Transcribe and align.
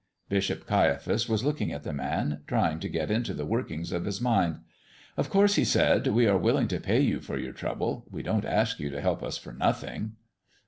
Bishop 0.29 0.65
Caiaphas 0.65 1.29
was 1.29 1.43
looking 1.43 1.71
at 1.71 1.83
the 1.83 1.93
man, 1.93 2.41
trying 2.47 2.79
to 2.79 2.89
get 2.89 3.11
into 3.11 3.35
the 3.35 3.45
workings 3.45 3.91
of 3.91 4.05
his 4.05 4.19
mind. 4.19 4.61
"Of 5.15 5.29
course," 5.29 5.57
he 5.57 5.63
said, 5.63 6.07
"we 6.07 6.25
are 6.25 6.39
willing 6.39 6.67
to 6.69 6.79
pay 6.79 7.01
you 7.01 7.19
for 7.19 7.37
your 7.37 7.53
trouble. 7.53 8.07
We 8.09 8.23
don't 8.23 8.43
ask 8.43 8.79
you 8.79 8.89
to 8.89 8.99
help 8.99 9.21
us 9.21 9.37
for 9.37 9.53
nothing." 9.53 10.13